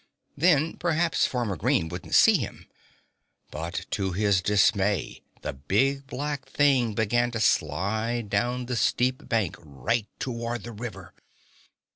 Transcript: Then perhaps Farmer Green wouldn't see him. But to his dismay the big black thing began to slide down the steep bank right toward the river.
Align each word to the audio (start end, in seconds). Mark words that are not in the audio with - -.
Then 0.35 0.77
perhaps 0.77 1.27
Farmer 1.27 1.55
Green 1.55 1.87
wouldn't 1.87 2.15
see 2.15 2.37
him. 2.39 2.65
But 3.51 3.85
to 3.91 4.13
his 4.13 4.41
dismay 4.41 5.21
the 5.43 5.53
big 5.53 6.07
black 6.07 6.45
thing 6.47 6.95
began 6.95 7.29
to 7.29 7.39
slide 7.39 8.27
down 8.27 8.65
the 8.65 8.75
steep 8.75 9.29
bank 9.29 9.57
right 9.59 10.07
toward 10.19 10.63
the 10.63 10.71
river. 10.71 11.13